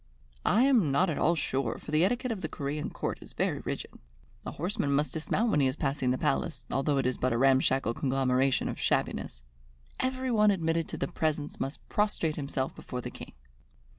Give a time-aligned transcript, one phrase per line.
[0.47, 3.59] "I am not at all sure, for the etiquette of the Corean Court is very
[3.59, 3.93] rigid.
[4.47, 7.37] A horseman must dismount when he is passing the Palace, although it is but a
[7.37, 9.43] ramshackle conglomeration of shabbiness.
[9.99, 13.33] Every one admitted to the Presence must prostrate himself before the King."